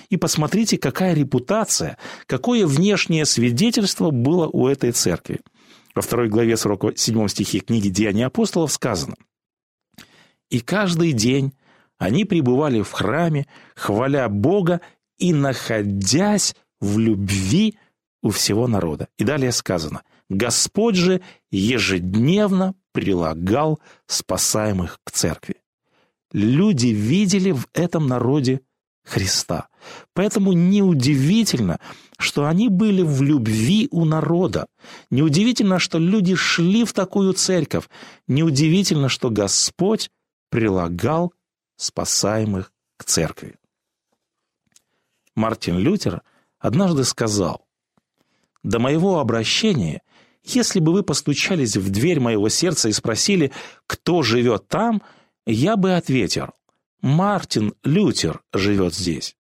И 0.10 0.18
посмотрите, 0.18 0.78
какая 0.78 1.14
репутация, 1.14 1.98
какое 2.26 2.66
внешнее 2.66 3.26
свидетельство 3.26 4.12
было 4.12 4.48
у 4.48 4.68
этой 4.68 4.92
церкви. 4.92 5.42
Во 5.96 6.02
второй 6.02 6.30
главе 6.30 6.58
47 6.58 7.28
стихе 7.28 7.60
книги 7.60 7.90
«Деяния 7.90 8.28
апостолов» 8.28 8.72
сказано– 8.72 9.16
и 10.54 10.60
каждый 10.60 11.14
день 11.14 11.54
они 11.98 12.26
пребывали 12.26 12.82
в 12.82 12.92
храме, 12.92 13.48
хваля 13.76 14.30
Бога 14.30 14.82
и 15.18 15.34
находясь 15.34 16.56
в 16.80 17.00
любви 17.00 17.80
у 18.22 18.30
всего 18.30 18.68
народа. 18.68 19.08
И 19.18 19.24
далее 19.24 19.52
сказано, 19.52 20.04
Господь 20.30 20.94
же 20.94 21.22
ежедневно 21.50 22.76
прилагал 22.92 23.80
спасаемых 24.06 25.00
к 25.04 25.10
церкви. 25.10 25.56
Люди 26.32 26.90
видели 26.90 27.50
в 27.50 27.68
этом 27.74 28.06
народе 28.06 28.62
Христа. 29.04 29.68
Поэтому 30.14 30.54
неудивительно, 30.54 31.80
что 32.18 32.46
они 32.46 32.70
были 32.70 33.02
в 33.02 33.22
любви 33.22 33.88
у 33.92 34.06
народа. 34.06 34.68
Неудивительно, 35.10 35.80
что 35.80 36.00
люди 36.00 36.36
шли 36.36 36.86
в 36.86 36.94
такую 36.94 37.34
церковь. 37.34 37.90
Неудивительно, 38.28 39.10
что 39.10 39.30
Господь 39.30 40.10
прилагал 40.50 41.34
спасаемых 41.76 42.72
к 42.98 43.04
церкви. 43.04 43.56
Мартин 45.36 45.78
Лютер 45.78 46.22
однажды 46.60 47.04
сказал, 47.04 47.66
«До 48.64 48.80
моего 48.80 49.20
обращения, 49.20 50.02
если 50.44 50.80
бы 50.80 50.94
вы 50.94 51.04
постучались 51.04 51.76
в 51.76 51.90
дверь 51.90 52.20
моего 52.20 52.50
сердца 52.50 52.88
и 52.88 52.94
спросили, 52.94 53.52
кто 53.88 54.22
живет 54.22 54.68
там, 54.68 55.02
я 55.46 55.76
бы 55.76 55.96
ответил, 55.96 56.52
Мартин 57.04 57.74
Лютер 57.84 58.42
живет 58.54 58.96
здесь. 58.96 59.36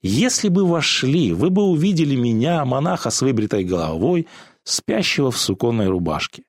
Если 0.00 0.48
бы 0.48 0.66
вошли, 0.66 1.34
вы 1.34 1.50
бы 1.50 1.62
увидели 1.64 2.16
меня, 2.16 2.64
монаха 2.64 3.10
с 3.10 3.20
выбритой 3.20 3.64
головой, 3.64 4.26
спящего 4.64 5.30
в 5.30 5.36
суконной 5.36 5.88
рубашке. 5.88 6.44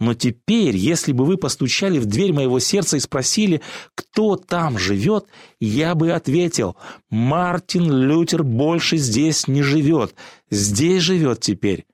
Но 0.00 0.14
теперь, 0.14 0.76
если 0.76 1.12
бы 1.12 1.24
вы 1.24 1.36
постучали 1.36 2.00
в 2.00 2.06
дверь 2.06 2.32
моего 2.32 2.58
сердца 2.58 2.96
и 2.96 3.00
спросили, 3.00 3.60
кто 3.94 4.34
там 4.34 4.76
живет, 4.76 5.26
я 5.60 5.94
бы 5.94 6.10
ответил, 6.10 6.76
Мартин 7.08 7.92
Лютер 7.92 8.42
больше 8.42 8.96
здесь 8.96 9.46
не 9.46 9.62
живет. 9.62 10.16
Здесь 10.50 11.04
живет 11.04 11.40
теперь 11.40 11.86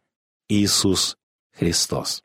Иисус 0.49 1.19
Христос. 1.53 2.25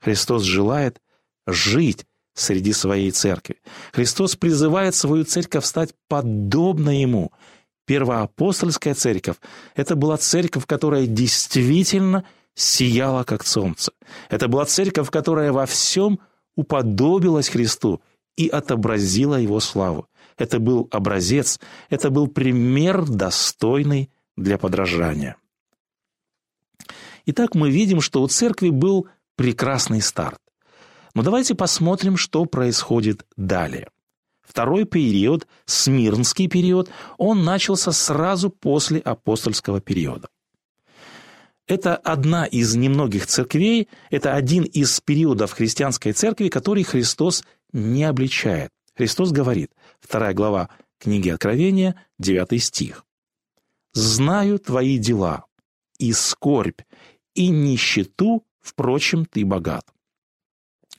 Христос 0.00 0.44
желает 0.44 1.02
жить 1.46 2.06
среди 2.36 2.72
своей 2.72 3.10
церкви. 3.10 3.56
Христос 3.92 4.36
призывает 4.36 4.94
свою 4.94 5.24
церковь 5.24 5.64
стать 5.64 5.94
подобно 6.06 6.90
Ему. 6.90 7.32
Первоапостольская 7.86 8.94
церковь– 8.94 9.36
это 9.74 9.96
была 9.96 10.16
церковь, 10.16 10.66
которая 10.66 11.06
действительно– 11.06 12.24
сияла, 12.56 13.22
как 13.22 13.46
солнце. 13.46 13.92
Это 14.28 14.48
была 14.48 14.64
церковь, 14.64 15.10
которая 15.10 15.52
во 15.52 15.66
всем 15.66 16.18
уподобилась 16.56 17.48
Христу 17.48 18.00
и 18.36 18.48
отобразила 18.48 19.36
Его 19.36 19.60
славу. 19.60 20.08
Это 20.38 20.58
был 20.58 20.88
образец, 20.90 21.60
это 21.88 22.10
был 22.10 22.26
пример, 22.26 23.04
достойный 23.04 24.10
для 24.36 24.58
подражания. 24.58 25.36
Итак, 27.26 27.54
мы 27.54 27.70
видим, 27.70 28.00
что 28.00 28.22
у 28.22 28.28
церкви 28.28 28.70
был 28.70 29.08
прекрасный 29.36 30.00
старт. 30.00 30.40
Но 31.16 31.22
давайте 31.22 31.54
посмотрим, 31.54 32.18
что 32.18 32.44
происходит 32.44 33.24
далее. 33.38 33.88
Второй 34.42 34.84
период, 34.84 35.46
Смирнский 35.64 36.46
период, 36.46 36.90
он 37.16 37.42
начался 37.42 37.90
сразу 37.90 38.50
после 38.50 39.00
апостольского 39.00 39.80
периода. 39.80 40.28
Это 41.66 41.96
одна 41.96 42.44
из 42.44 42.76
немногих 42.76 43.26
церквей, 43.26 43.88
это 44.10 44.34
один 44.34 44.64
из 44.64 45.00
периодов 45.00 45.52
христианской 45.52 46.12
церкви, 46.12 46.50
который 46.50 46.82
Христос 46.82 47.44
не 47.72 48.04
обличает. 48.04 48.70
Христос 48.94 49.32
говорит, 49.32 49.72
вторая 50.00 50.34
глава 50.34 50.68
книги 50.98 51.30
Откровения, 51.30 51.94
9 52.18 52.62
стих. 52.62 53.06
«Знаю 53.94 54.58
твои 54.58 54.98
дела, 54.98 55.46
и 55.98 56.12
скорбь, 56.12 56.82
и 57.34 57.48
нищету, 57.48 58.44
впрочем, 58.60 59.24
ты 59.24 59.46
богат». 59.46 59.95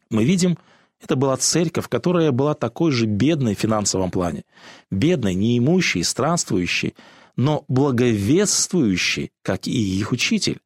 Мы 0.09 0.23
видим, 0.23 0.57
это 1.01 1.15
была 1.15 1.37
церковь, 1.37 1.87
которая 1.87 2.31
была 2.31 2.53
такой 2.53 2.91
же 2.91 3.05
бедной 3.05 3.55
в 3.55 3.59
финансовом 3.59 4.11
плане. 4.11 4.43
Бедной, 4.89 5.35
неимущей, 5.35 6.03
странствующей, 6.03 6.95
но 7.35 7.65
благовествующей, 7.67 9.31
как 9.43 9.67
и 9.67 9.99
их 9.99 10.11
учитель. 10.11 10.59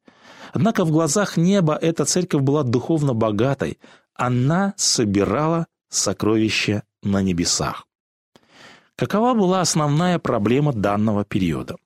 Однако 0.52 0.84
в 0.84 0.90
глазах 0.90 1.36
неба 1.36 1.74
эта 1.74 2.04
церковь 2.04 2.42
была 2.42 2.62
духовно 2.62 3.14
богатой. 3.14 3.78
Она 4.14 4.74
собирала 4.76 5.66
сокровища 5.88 6.82
на 7.02 7.22
небесах. 7.22 7.86
Какова 8.96 9.34
была 9.34 9.60
основная 9.60 10.18
проблема 10.18 10.72
данного 10.72 11.24
периода? 11.24 11.76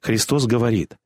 Христос 0.00 0.46
говорит, 0.46 0.96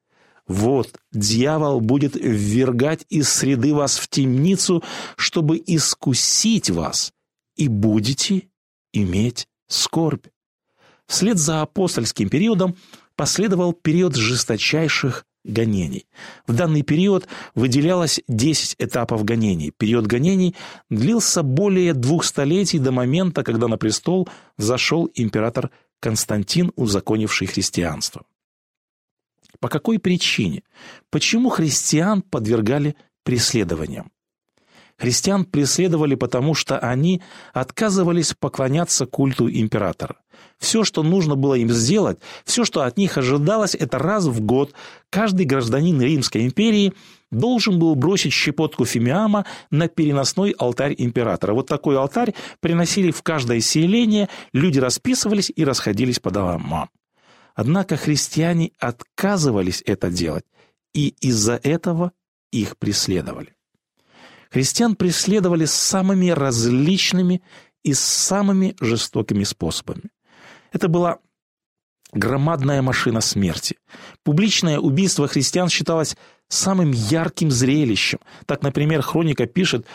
«Вот, 0.50 0.98
дьявол 1.12 1.80
будет 1.80 2.16
ввергать 2.16 3.06
из 3.08 3.28
среды 3.28 3.72
вас 3.72 3.98
в 3.98 4.08
темницу, 4.08 4.82
чтобы 5.14 5.62
искусить 5.64 6.70
вас, 6.70 7.12
и 7.54 7.68
будете 7.68 8.48
иметь 8.92 9.46
скорбь». 9.68 10.26
Вслед 11.06 11.38
за 11.38 11.62
апостольским 11.62 12.28
периодом 12.28 12.74
последовал 13.14 13.72
период 13.72 14.16
жесточайших 14.16 15.24
гонений. 15.44 16.06
В 16.48 16.52
данный 16.52 16.82
период 16.82 17.28
выделялось 17.54 18.20
10 18.26 18.74
этапов 18.80 19.24
гонений. 19.24 19.70
Период 19.70 20.08
гонений 20.08 20.56
длился 20.90 21.44
более 21.44 21.94
двух 21.94 22.24
столетий 22.24 22.80
до 22.80 22.90
момента, 22.90 23.44
когда 23.44 23.68
на 23.68 23.78
престол 23.78 24.28
взошел 24.58 25.08
император 25.14 25.70
Константин, 26.00 26.72
узаконивший 26.74 27.46
христианство. 27.46 28.24
По 29.60 29.68
какой 29.68 29.98
причине? 29.98 30.62
Почему 31.10 31.50
христиан 31.50 32.22
подвергали 32.22 32.96
преследованиям? 33.24 34.10
Христиан 34.98 35.46
преследовали 35.46 36.14
потому, 36.14 36.54
что 36.54 36.78
они 36.78 37.22
отказывались 37.54 38.34
поклоняться 38.38 39.06
культу 39.06 39.50
императора. 39.50 40.16
Все, 40.58 40.84
что 40.84 41.02
нужно 41.02 41.36
было 41.36 41.54
им 41.54 41.70
сделать, 41.70 42.18
все, 42.44 42.66
что 42.66 42.82
от 42.82 42.98
них 42.98 43.16
ожидалось, 43.16 43.74
это 43.74 43.98
раз 43.98 44.26
в 44.26 44.42
год 44.42 44.74
каждый 45.08 45.46
гражданин 45.46 46.00
Римской 46.02 46.44
империи 46.44 46.92
должен 47.30 47.78
был 47.78 47.94
бросить 47.94 48.34
щепотку 48.34 48.84
фимиама 48.84 49.46
на 49.70 49.88
переносной 49.88 50.50
алтарь 50.58 50.94
императора. 50.98 51.54
Вот 51.54 51.66
такой 51.66 51.96
алтарь 51.96 52.34
приносили 52.60 53.10
в 53.10 53.22
каждое 53.22 53.60
селение, 53.60 54.28
люди 54.52 54.78
расписывались 54.78 55.50
и 55.54 55.64
расходились 55.64 56.18
по 56.18 56.30
домам. 56.30 56.90
Однако 57.54 57.96
христиане 57.96 58.72
отказывались 58.78 59.82
это 59.86 60.10
делать, 60.10 60.44
и 60.94 61.08
из-за 61.20 61.60
этого 61.62 62.12
их 62.52 62.78
преследовали. 62.78 63.54
Христиан 64.50 64.96
преследовали 64.96 65.64
самыми 65.64 66.30
различными 66.30 67.42
и 67.84 67.94
самыми 67.94 68.76
жестокими 68.80 69.44
способами. 69.44 70.10
Это 70.72 70.88
была 70.88 71.18
громадная 72.12 72.82
машина 72.82 73.20
смерти. 73.20 73.76
Публичное 74.24 74.78
убийство 74.78 75.28
христиан 75.28 75.68
считалось 75.68 76.16
самым 76.48 76.90
ярким 76.90 77.50
зрелищем. 77.50 78.18
Так, 78.46 78.62
например, 78.62 79.02
хроника 79.02 79.46
пишет, 79.46 79.86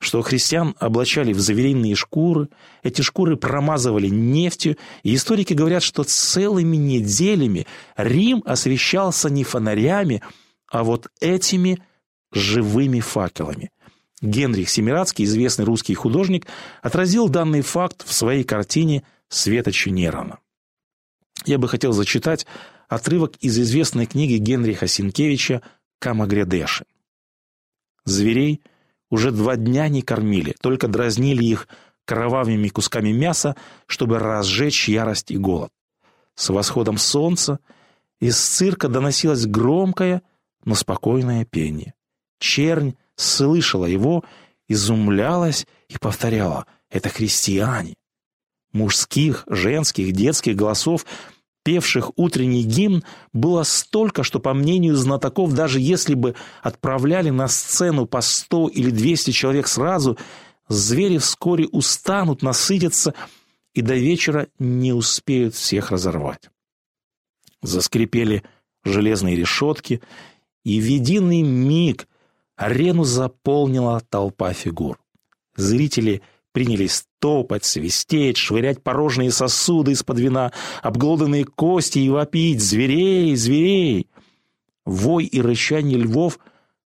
что 0.00 0.22
христиан 0.22 0.74
облачали 0.78 1.34
в 1.34 1.40
заверенные 1.40 1.94
шкуры, 1.94 2.48
эти 2.82 3.02
шкуры 3.02 3.36
промазывали 3.36 4.08
нефтью, 4.08 4.78
и 5.02 5.14
историки 5.14 5.52
говорят, 5.52 5.82
что 5.82 6.04
целыми 6.04 6.76
неделями 6.76 7.66
Рим 7.96 8.42
освещался 8.46 9.28
не 9.28 9.44
фонарями, 9.44 10.22
а 10.68 10.84
вот 10.84 11.08
этими 11.20 11.82
живыми 12.32 13.00
факелами. 13.00 13.70
Генрих 14.22 14.70
Семирадский, 14.70 15.26
известный 15.26 15.66
русский 15.66 15.94
художник, 15.94 16.46
отразил 16.82 17.28
данный 17.28 17.60
факт 17.60 18.02
в 18.06 18.12
своей 18.12 18.44
картине 18.44 19.02
Светочи 19.28 19.90
Нерона. 19.90 20.38
Я 21.44 21.58
бы 21.58 21.68
хотел 21.68 21.92
зачитать 21.92 22.46
отрывок 22.88 23.36
из 23.40 23.58
известной 23.58 24.06
книги 24.06 24.36
Генриха 24.36 24.86
Синкевича 24.86 25.60
«Камагрядеши». 25.98 26.86
Зверей 28.04 28.62
уже 29.10 29.32
два 29.32 29.56
дня 29.56 29.88
не 29.88 30.02
кормили, 30.02 30.54
только 30.60 30.88
дразнили 30.88 31.44
их 31.44 31.68
кровавыми 32.04 32.68
кусками 32.68 33.10
мяса, 33.10 33.56
чтобы 33.86 34.18
разжечь 34.18 34.88
ярость 34.88 35.30
и 35.30 35.36
голод. 35.36 35.70
С 36.34 36.48
восходом 36.50 36.98
солнца 36.98 37.58
из 38.20 38.38
цирка 38.38 38.88
доносилось 38.88 39.46
громкое, 39.46 40.22
но 40.64 40.74
спокойное 40.74 41.44
пение. 41.44 41.94
Чернь 42.38 42.94
слышала 43.16 43.86
его, 43.86 44.24
изумлялась 44.68 45.66
и 45.88 45.98
повторяла 45.98 46.66
«Это 46.88 47.08
христиане» 47.08 47.94
мужских, 48.72 49.44
женских, 49.48 50.12
детских 50.12 50.56
голосов, 50.56 51.04
певших 51.62 52.12
утренний 52.16 52.62
гимн, 52.62 53.04
было 53.32 53.62
столько, 53.62 54.22
что, 54.22 54.40
по 54.40 54.54
мнению 54.54 54.96
знатоков, 54.96 55.52
даже 55.52 55.80
если 55.80 56.14
бы 56.14 56.34
отправляли 56.62 57.30
на 57.30 57.48
сцену 57.48 58.06
по 58.06 58.20
сто 58.20 58.68
или 58.68 58.90
двести 58.90 59.30
человек 59.30 59.68
сразу, 59.68 60.18
звери 60.68 61.18
вскоре 61.18 61.66
устанут, 61.68 62.42
насытятся 62.42 63.14
и 63.74 63.82
до 63.82 63.94
вечера 63.94 64.48
не 64.58 64.92
успеют 64.92 65.54
всех 65.54 65.90
разорвать. 65.90 66.50
Заскрипели 67.62 68.42
железные 68.84 69.36
решетки, 69.36 70.00
и 70.64 70.80
в 70.80 70.84
единый 70.84 71.42
миг 71.42 72.08
арену 72.56 73.04
заполнила 73.04 74.00
толпа 74.08 74.52
фигур. 74.52 74.98
Зрители– 75.56 76.22
принялись 76.52 77.04
топать, 77.18 77.64
свистеть, 77.64 78.36
швырять 78.36 78.82
порожние 78.82 79.30
сосуды 79.30 79.92
из-под 79.92 80.18
вина, 80.18 80.52
обглоданные 80.82 81.44
кости 81.44 81.98
и 81.98 82.08
вопить 82.08 82.60
«Зверей! 82.60 83.34
Зверей!». 83.36 84.08
Вой 84.84 85.24
и 85.24 85.40
рычание 85.40 85.98
львов 85.98 86.38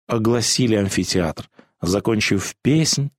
огласили 0.08 0.76
амфитеатр. 0.76 1.50
Закончив 1.82 2.56
песнь, 2.62 3.12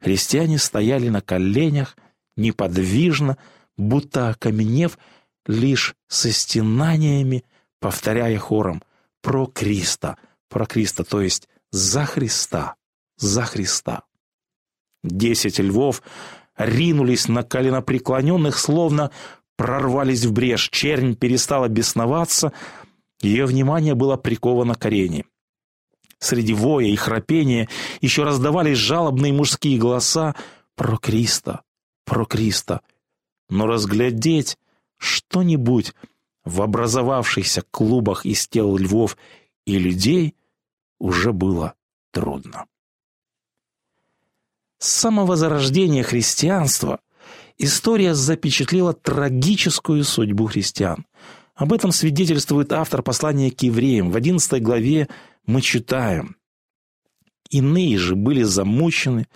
христиане 0.00 0.58
стояли 0.58 1.08
на 1.08 1.20
коленях, 1.20 1.96
неподвижно, 2.36 3.36
будто 3.76 4.30
окаменев, 4.30 4.98
лишь 5.46 5.94
со 6.08 6.32
стенаниями, 6.32 7.44
повторяя 7.80 8.38
хором 8.38 8.82
«Про 9.20 9.46
Криста! 9.46 10.16
Про 10.48 10.66
Криста!», 10.66 11.04
то 11.04 11.20
есть 11.20 11.48
«За 11.70 12.04
Христа! 12.04 12.76
За 13.16 13.42
Христа!». 13.42 14.04
Десять 15.04 15.58
львов 15.58 16.02
ринулись 16.56 17.28
на 17.28 17.42
коленопреклоненных, 17.42 18.58
словно 18.58 19.10
прорвались 19.56 20.24
в 20.24 20.32
брешь. 20.32 20.70
Чернь 20.70 21.14
перестала 21.14 21.68
бесноваться, 21.68 22.52
ее 23.20 23.44
внимание 23.44 23.94
было 23.94 24.16
приковано 24.16 24.74
к 24.74 24.86
арене. 24.86 25.26
Среди 26.18 26.54
воя 26.54 26.86
и 26.86 26.96
храпения 26.96 27.68
еще 28.00 28.24
раздавались 28.24 28.78
жалобные 28.78 29.32
мужские 29.32 29.78
голоса 29.78 30.34
«Про 30.74 30.96
Криста! 30.96 31.60
Про 32.06 32.24
Криста!». 32.24 32.80
Но 33.50 33.66
разглядеть 33.66 34.56
что-нибудь 34.96 35.92
в 36.44 36.62
образовавшихся 36.62 37.62
клубах 37.70 38.24
из 38.24 38.48
тел 38.48 38.74
львов 38.78 39.18
и 39.66 39.78
людей 39.78 40.34
уже 40.98 41.34
было 41.34 41.74
трудно. 42.10 42.64
С 44.84 44.88
самого 44.88 45.34
зарождения 45.34 46.02
христианства 46.02 47.00
история 47.56 48.12
запечатлела 48.12 48.92
трагическую 48.92 50.04
судьбу 50.04 50.44
христиан. 50.44 51.06
Об 51.54 51.72
этом 51.72 51.90
свидетельствует 51.90 52.70
автор 52.70 53.02
послания 53.02 53.50
к 53.50 53.62
евреям. 53.62 54.10
В 54.10 54.16
11 54.16 54.62
главе 54.62 55.08
мы 55.46 55.62
читаем. 55.62 56.36
«Иные 57.48 57.96
же 57.96 58.14
были 58.14 58.42
замучены, 58.42 59.26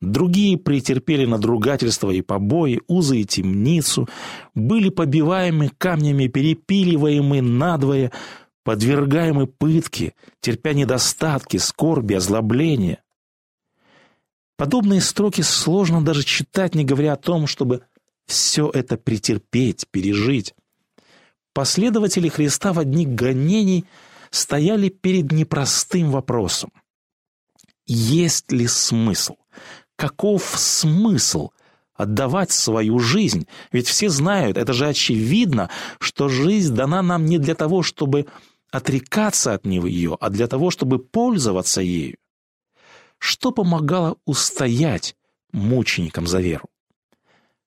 другие 0.00 0.58
претерпели 0.58 1.24
надругательство 1.24 2.10
и 2.10 2.20
побои, 2.20 2.80
узы 2.88 3.20
и 3.20 3.24
темницу, 3.24 4.08
были 4.56 4.88
побиваемы 4.88 5.70
камнями, 5.78 6.26
перепиливаемы 6.26 7.42
надвое, 7.42 8.10
подвергаемы 8.64 9.46
пытке, 9.46 10.14
терпя 10.40 10.72
недостатки, 10.72 11.58
скорби, 11.58 12.14
озлобления. 12.14 13.04
Подобные 14.56 15.02
строки 15.02 15.42
сложно 15.42 16.02
даже 16.02 16.24
читать, 16.24 16.74
не 16.74 16.84
говоря 16.84 17.12
о 17.12 17.16
том, 17.16 17.46
чтобы 17.46 17.82
все 18.26 18.70
это 18.72 18.96
претерпеть, 18.96 19.86
пережить. 19.90 20.54
Последователи 21.52 22.28
Христа 22.28 22.72
в 22.72 22.78
одни 22.78 23.06
гонений 23.06 23.84
стояли 24.30 24.88
перед 24.88 25.30
непростым 25.32 26.10
вопросом. 26.10 26.70
Есть 27.86 28.50
ли 28.50 28.66
смысл? 28.66 29.36
Каков 29.94 30.42
смысл 30.56 31.50
отдавать 31.94 32.50
свою 32.50 32.98
жизнь? 32.98 33.46
Ведь 33.72 33.88
все 33.88 34.08
знают, 34.08 34.56
это 34.56 34.72
же 34.72 34.88
очевидно, 34.88 35.70
что 36.00 36.28
жизнь 36.28 36.74
дана 36.74 37.02
нам 37.02 37.26
не 37.26 37.38
для 37.38 37.54
того, 37.54 37.82
чтобы 37.82 38.26
отрекаться 38.70 39.54
от 39.54 39.64
нее, 39.64 40.16
а 40.20 40.30
для 40.30 40.48
того, 40.48 40.70
чтобы 40.70 40.98
пользоваться 40.98 41.80
ею. 41.80 42.16
Что 43.18 43.50
помогало 43.50 44.18
устоять 44.24 45.16
мученикам 45.52 46.26
за 46.26 46.40
веру? 46.40 46.68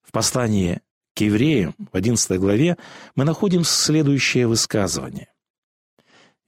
В 0.02 0.12
послании 0.12 0.80
к 1.14 1.20
евреям 1.20 1.74
в 1.78 1.96
11 1.96 2.38
главе 2.38 2.76
мы 3.14 3.24
находим 3.24 3.64
следующее 3.64 4.46
высказывание. 4.46 5.28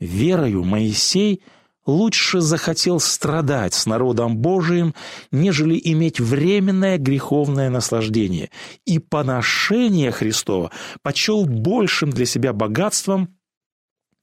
«Верою 0.00 0.64
Моисей 0.64 1.42
лучше 1.86 2.40
захотел 2.40 3.00
страдать 3.00 3.74
с 3.74 3.86
народом 3.86 4.36
Божиим, 4.36 4.94
нежели 5.30 5.80
иметь 5.84 6.20
временное 6.20 6.98
греховное 6.98 7.70
наслаждение, 7.70 8.50
и 8.84 8.98
поношение 8.98 10.10
Христова 10.10 10.70
почел 11.02 11.44
большим 11.44 12.10
для 12.10 12.26
себя 12.26 12.52
богатством, 12.52 13.36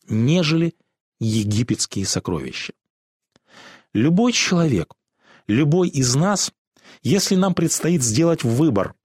нежели 0.07 0.73
египетские 1.19 2.05
сокровища. 2.05 2.73
Любой 3.93 4.33
человек, 4.33 4.93
любой 5.47 5.89
из 5.89 6.15
нас, 6.15 6.51
если 7.01 7.35
нам 7.35 7.53
предстоит 7.53 8.03
сделать 8.03 8.43
выбор 8.43 8.95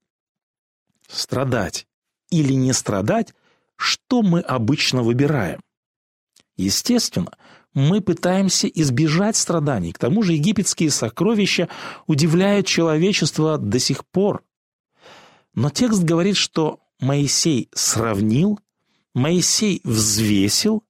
страдать 1.09 1.87
или 2.31 2.53
не 2.53 2.73
страдать, 2.73 3.35
что 3.77 4.23
мы 4.23 4.41
обычно 4.41 5.03
выбираем? 5.03 5.61
Естественно, 6.57 7.37
мы 7.73 8.01
пытаемся 8.01 8.69
избежать 8.69 9.37
страданий. 9.37 9.93
К 9.93 9.99
тому 9.99 10.23
же 10.23 10.35
египетские 10.35 10.91
сокровища 10.91 11.69
удивляют 12.07 12.67
человечество 12.67 13.59
до 13.59 13.79
сих 13.79 14.07
пор. 14.07 14.45
Но 15.55 15.71
текст 15.71 16.03
говорит, 16.03 16.37
что 16.37 16.81
Моисей 17.01 17.69
сравнил, 17.75 18.61
Моисей 19.15 19.81
взвесил 19.85 20.85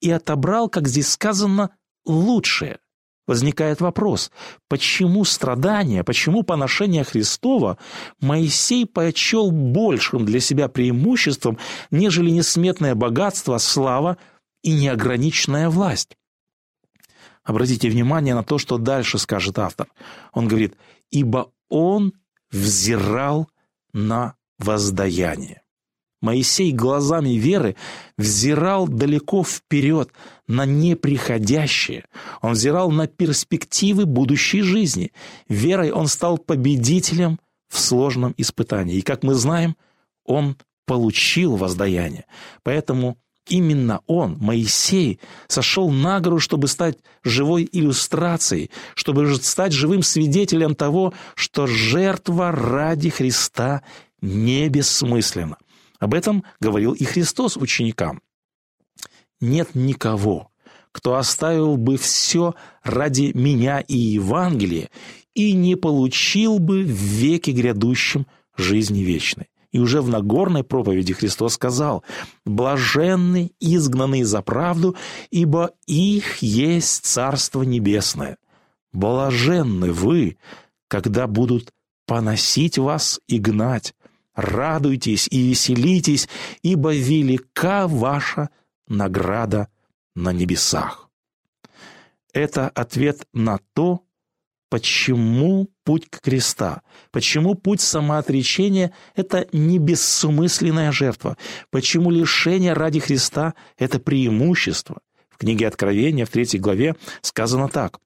и 0.00 0.10
отобрал, 0.10 0.68
как 0.68 0.88
здесь 0.88 1.08
сказано, 1.08 1.70
лучшее. 2.04 2.78
Возникает 3.26 3.80
вопрос, 3.80 4.30
почему 4.68 5.24
страдания, 5.24 6.04
почему 6.04 6.42
поношение 6.42 7.04
Христова 7.04 7.78
Моисей 8.20 8.84
почел 8.84 9.50
большим 9.50 10.26
для 10.26 10.40
себя 10.40 10.68
преимуществом, 10.68 11.58
нежели 11.90 12.28
несметное 12.28 12.94
богатство, 12.94 13.56
слава 13.56 14.18
и 14.62 14.74
неограниченная 14.74 15.70
власть? 15.70 16.18
Обратите 17.44 17.88
внимание 17.88 18.34
на 18.34 18.44
то, 18.44 18.58
что 18.58 18.76
дальше 18.76 19.18
скажет 19.18 19.58
автор. 19.58 19.88
Он 20.32 20.46
говорит, 20.46 20.76
«Ибо 21.10 21.50
он 21.68 22.12
взирал 22.50 23.48
на 23.94 24.34
воздаяние». 24.58 25.63
Моисей 26.24 26.72
глазами 26.72 27.34
веры 27.36 27.76
взирал 28.16 28.88
далеко 28.88 29.44
вперед, 29.44 30.10
на 30.46 30.64
неприходящее. 30.64 32.04
Он 32.40 32.52
взирал 32.52 32.90
на 32.90 33.06
перспективы 33.06 34.06
будущей 34.06 34.62
жизни. 34.62 35.12
Верой 35.48 35.90
он 35.90 36.06
стал 36.06 36.38
победителем 36.38 37.38
в 37.68 37.78
сложном 37.78 38.34
испытании. 38.38 38.96
И, 38.96 39.02
как 39.02 39.22
мы 39.22 39.34
знаем, 39.34 39.76
он 40.24 40.56
получил 40.86 41.56
воздаяние. 41.56 42.24
Поэтому 42.62 43.18
именно 43.46 44.00
он, 44.06 44.38
Моисей, 44.38 45.20
сошел 45.46 45.90
на 45.90 46.20
гору, 46.20 46.40
чтобы 46.40 46.68
стать 46.68 46.98
живой 47.22 47.68
иллюстрацией, 47.70 48.70
чтобы 48.94 49.34
стать 49.36 49.72
живым 49.72 50.02
свидетелем 50.02 50.74
того, 50.74 51.12
что 51.34 51.66
жертва 51.66 52.50
ради 52.50 53.10
Христа 53.10 53.82
не 54.22 54.68
бессмысленна. 54.70 55.58
Об 56.04 56.12
этом 56.12 56.44
говорил 56.60 56.92
и 56.92 57.04
Христос 57.04 57.56
ученикам. 57.56 58.20
Нет 59.40 59.74
никого, 59.74 60.50
кто 60.92 61.14
оставил 61.14 61.78
бы 61.78 61.96
все 61.96 62.54
ради 62.82 63.32
меня 63.34 63.80
и 63.80 63.96
Евангелия 63.96 64.90
и 65.32 65.54
не 65.54 65.76
получил 65.76 66.58
бы 66.58 66.82
в 66.82 66.90
веке 66.90 67.52
грядущем 67.52 68.26
жизни 68.54 69.00
вечной. 69.00 69.48
И 69.72 69.78
уже 69.78 70.02
в 70.02 70.10
Нагорной 70.10 70.62
проповеди 70.62 71.14
Христос 71.14 71.54
сказал, 71.54 72.04
«Блаженны 72.44 73.52
изгнанные 73.58 74.26
за 74.26 74.42
правду, 74.42 74.96
ибо 75.30 75.70
их 75.86 76.42
есть 76.42 77.06
Царство 77.06 77.62
Небесное. 77.62 78.36
Блаженны 78.92 79.90
вы, 79.90 80.36
когда 80.86 81.26
будут 81.26 81.72
поносить 82.06 82.76
вас 82.76 83.20
и 83.26 83.38
гнать, 83.38 83.94
радуйтесь 84.34 85.28
и 85.30 85.48
веселитесь, 85.48 86.28
ибо 86.62 86.94
велика 86.94 87.86
ваша 87.88 88.50
награда 88.88 89.68
на 90.14 90.32
небесах. 90.32 91.08
Это 92.32 92.68
ответ 92.68 93.26
на 93.32 93.58
то, 93.74 94.02
почему 94.70 95.70
путь 95.84 96.08
к 96.10 96.20
креста, 96.20 96.82
почему 97.12 97.54
путь 97.54 97.80
самоотречения– 97.80 98.92
это 99.14 99.46
не 99.52 99.78
бессмысленная 99.78 100.90
жертва, 100.90 101.36
почему 101.70 102.10
лишение 102.10 102.72
ради 102.72 102.98
Христа– 102.98 103.54
это 103.78 104.00
преимущество. 104.00 105.00
В 105.28 105.36
книге 105.36 105.68
Откровения 105.68 106.26
в 106.26 106.30
третьей 106.30 106.58
главе 106.60 106.96
сказано 107.22 107.68
так 107.68 108.00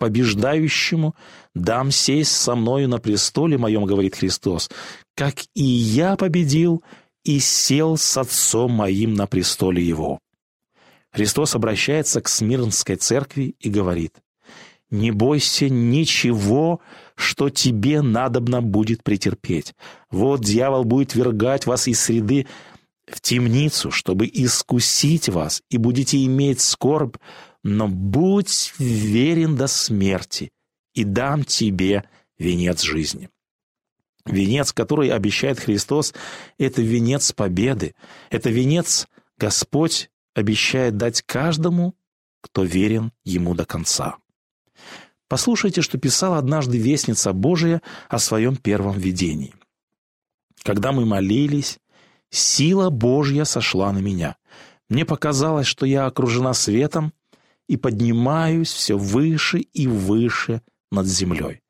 побеждающему 0.00 1.14
дам 1.54 1.90
сесть 1.90 2.32
со 2.32 2.56
мною 2.56 2.88
на 2.88 2.98
престоле 2.98 3.58
моем, 3.58 3.84
говорит 3.84 4.16
Христос, 4.16 4.70
как 5.14 5.34
и 5.54 5.62
я 5.62 6.16
победил 6.16 6.82
и 7.22 7.38
сел 7.38 7.98
с 7.98 8.16
Отцом 8.16 8.72
моим 8.72 9.14
на 9.14 9.26
престоле 9.26 9.86
его». 9.86 10.18
Христос 11.12 11.54
обращается 11.54 12.20
к 12.22 12.28
Смирнской 12.28 12.96
церкви 12.96 13.54
и 13.60 13.68
говорит, 13.68 14.14
«Не 14.90 15.10
бойся 15.10 15.68
ничего, 15.68 16.80
что 17.14 17.50
тебе 17.50 18.00
надобно 18.00 18.62
будет 18.62 19.02
претерпеть. 19.04 19.74
Вот 20.10 20.40
дьявол 20.40 20.84
будет 20.84 21.14
вергать 21.14 21.66
вас 21.66 21.88
из 21.88 22.00
среды 22.00 22.46
в 23.06 23.20
темницу, 23.20 23.90
чтобы 23.90 24.30
искусить 24.32 25.28
вас, 25.28 25.62
и 25.68 25.76
будете 25.76 26.24
иметь 26.24 26.60
скорбь, 26.60 27.16
но 27.62 27.88
будь 27.88 28.72
верен 28.78 29.56
до 29.56 29.66
смерти, 29.66 30.50
и 30.94 31.04
дам 31.04 31.44
тебе 31.44 32.04
венец 32.38 32.82
жизни». 32.82 33.28
Венец, 34.26 34.72
который 34.72 35.08
обещает 35.10 35.58
Христос, 35.58 36.14
это 36.58 36.82
венец 36.82 37.32
победы. 37.32 37.94
Это 38.28 38.50
венец 38.50 39.08
Господь 39.38 40.10
обещает 40.34 40.96
дать 40.96 41.22
каждому, 41.22 41.94
кто 42.42 42.62
верен 42.62 43.12
Ему 43.24 43.54
до 43.54 43.64
конца. 43.64 44.16
Послушайте, 45.28 45.80
что 45.80 45.98
писала 45.98 46.38
однажды 46.38 46.76
Вестница 46.78 47.32
Божия 47.32 47.82
о 48.08 48.18
своем 48.18 48.56
первом 48.56 48.98
видении. 48.98 49.54
«Когда 50.62 50.92
мы 50.92 51.06
молились, 51.06 51.78
сила 52.30 52.90
Божья 52.90 53.44
сошла 53.44 53.92
на 53.92 53.98
меня. 53.98 54.36
Мне 54.88 55.04
показалось, 55.04 55.66
что 55.66 55.86
я 55.86 56.06
окружена 56.06 56.52
светом 56.52 57.12
и 57.70 57.76
поднимаюсь 57.76 58.72
все 58.72 58.98
выше 58.98 59.60
и 59.60 59.86
выше 59.86 60.60
над 60.90 61.06
землей. 61.06 61.60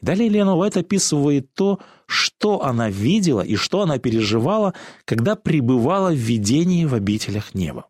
Далее 0.00 0.28
Лена 0.28 0.54
Уайт 0.54 0.76
описывает 0.76 1.52
то, 1.54 1.80
что 2.06 2.62
она 2.62 2.88
видела 2.88 3.40
и 3.40 3.56
что 3.56 3.82
она 3.82 3.98
переживала, 3.98 4.74
когда 5.04 5.34
пребывала 5.34 6.12
в 6.12 6.14
видении 6.14 6.84
в 6.84 6.94
обителях 6.94 7.52
неба. 7.52 7.86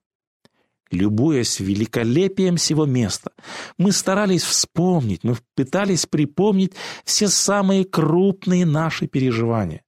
Любуясь 0.90 1.60
великолепием 1.60 2.56
всего 2.56 2.86
места, 2.86 3.30
мы 3.76 3.92
старались 3.92 4.42
вспомнить, 4.42 5.22
мы 5.22 5.36
пытались 5.54 6.06
припомнить 6.06 6.72
все 7.04 7.28
самые 7.28 7.84
крупные 7.84 8.64
наши 8.64 9.06
переживания. 9.06 9.82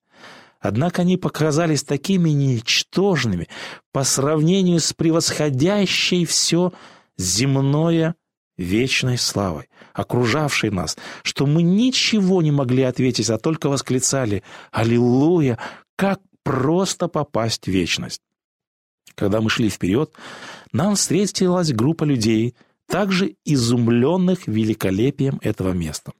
Однако 0.60 1.00
они 1.02 1.16
показались 1.16 1.84
такими 1.84 2.28
ничтожными 2.30 3.48
по 3.92 4.04
сравнению 4.04 4.78
с 4.78 4.92
превосходящей 4.92 6.26
все 6.26 6.72
земное 7.22 8.14
вечной 8.56 9.18
славой, 9.18 9.68
окружавшей 9.92 10.70
нас, 10.70 10.96
что 11.22 11.46
мы 11.46 11.62
ничего 11.62 12.42
не 12.42 12.50
могли 12.50 12.82
ответить, 12.82 13.30
а 13.30 13.38
только 13.38 13.68
восклицали 13.68 14.42
«Аллилуйя! 14.70 15.58
Как 15.96 16.20
просто 16.42 17.08
попасть 17.08 17.64
в 17.64 17.70
вечность!» 17.70 18.20
Когда 19.14 19.40
мы 19.40 19.50
шли 19.50 19.68
вперед, 19.68 20.12
нам 20.72 20.94
встретилась 20.94 21.72
группа 21.72 22.04
людей, 22.04 22.54
также 22.86 23.36
изумленных 23.44 24.46
великолепием 24.46 25.38
этого 25.42 25.72
места. 25.72 26.12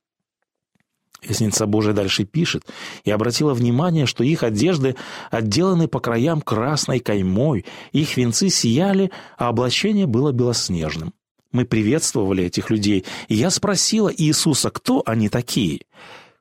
Вестница 1.22 1.66
Божия 1.66 1.92
дальше 1.92 2.24
пишет, 2.24 2.64
и 3.04 3.10
обратила 3.10 3.54
внимание, 3.54 4.06
что 4.06 4.24
их 4.24 4.42
одежды 4.42 4.96
отделаны 5.30 5.86
по 5.86 6.00
краям 6.00 6.40
красной 6.40 6.98
каймой, 6.98 7.64
их 7.92 8.16
венцы 8.16 8.48
сияли, 8.48 9.12
а 9.38 9.48
облачение 9.48 10.06
было 10.06 10.32
белоснежным. 10.32 11.12
Мы 11.52 11.64
приветствовали 11.64 12.44
этих 12.44 12.70
людей, 12.70 13.04
и 13.28 13.34
я 13.34 13.50
спросила 13.50 14.12
Иисуса, 14.12 14.70
кто 14.70 15.02
они 15.06 15.28
такие. 15.28 15.82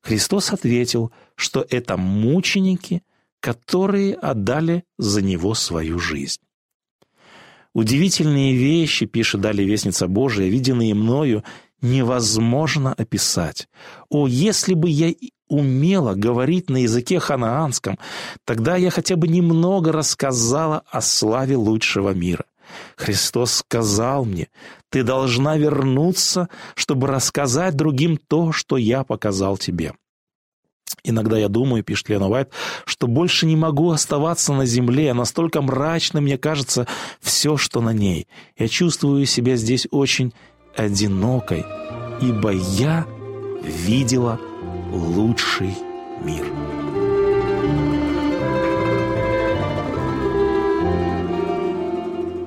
Христос 0.02 0.52
ответил, 0.52 1.12
что 1.36 1.66
это 1.70 1.98
мученики, 1.98 3.04
которые 3.40 4.16
отдали 4.16 4.84
за 4.98 5.22
Него 5.22 5.54
свою 5.54 6.00
жизнь. 6.00 6.40
Удивительные 7.74 8.56
вещи, 8.56 9.06
пишет 9.06 9.42
далее 9.42 9.68
Вестница 9.68 10.08
Божия, 10.08 10.50
виденные 10.50 10.94
мною, 10.94 11.44
невозможно 11.82 12.94
описать. 12.94 13.68
О, 14.10 14.28
если 14.28 14.74
бы 14.74 14.90
я 14.90 15.14
умела 15.48 16.14
говорить 16.16 16.70
на 16.70 16.78
языке 16.78 17.20
ханаанском, 17.20 18.00
тогда 18.46 18.78
я 18.78 18.90
хотя 18.90 19.16
бы 19.16 19.28
немного 19.28 19.92
рассказала 19.92 20.84
о 20.90 21.02
славе 21.02 21.58
лучшего 21.58 22.12
мира. 22.12 22.46
Христос 22.96 23.56
сказал 23.56 24.24
мне, 24.24 24.48
ты 24.90 25.04
должна 25.04 25.58
вернуться, 25.58 26.48
чтобы 26.76 27.08
рассказать 27.08 27.76
другим 27.76 28.18
то, 28.18 28.54
что 28.54 28.78
я 28.78 29.04
показал 29.04 29.58
тебе. 29.58 29.94
Иногда 31.04 31.38
я 31.38 31.48
думаю, 31.48 31.84
пишет 31.84 32.10
Лена 32.10 32.30
Уайт, 32.30 32.52
что 32.86 33.08
больше 33.08 33.46
не 33.46 33.56
могу 33.56 33.92
оставаться 33.92 34.54
на 34.54 34.66
земле, 34.66 35.14
настолько 35.14 35.62
мрачно 35.62 36.22
мне 36.22 36.38
кажется 36.38 36.86
все, 37.20 37.58
что 37.58 37.82
на 37.82 37.92
ней. 37.92 38.28
Я 38.58 38.68
чувствую 38.68 39.26
себя 39.26 39.56
здесь 39.56 39.88
очень 39.90 40.34
одинокой, 40.76 41.66
ибо 42.22 42.52
я 42.52 43.06
видела 43.64 44.40
лучший 44.92 45.76
мир. 46.24 46.46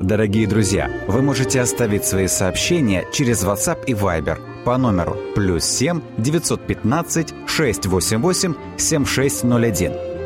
Дорогие 0.00 0.46
друзья, 0.46 0.90
вы 1.08 1.22
можете 1.22 1.62
оставить 1.62 2.04
свои 2.04 2.26
сообщения 2.26 3.06
через 3.10 3.42
WhatsApp 3.42 3.84
и 3.86 3.94
Viber 3.94 4.38
по 4.64 4.76
номеру 4.76 5.16
плюс 5.34 5.64
7 5.64 6.02
915 6.18 7.34
688 7.46 8.54
7601 8.76 10.13